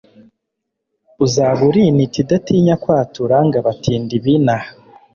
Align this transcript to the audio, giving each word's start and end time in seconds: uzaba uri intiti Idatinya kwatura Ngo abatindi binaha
uzaba 1.25 1.61
uri 1.69 1.81
intiti 1.89 2.17
Idatinya 2.23 2.75
kwatura 2.83 3.35
Ngo 3.45 3.55
abatindi 3.61 4.13
binaha 4.23 4.69